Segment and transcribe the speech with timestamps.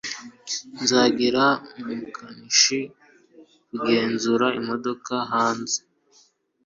[0.81, 1.45] Nzagira
[1.91, 2.79] umukanishi
[3.69, 5.79] kugenzura imodoka hanze.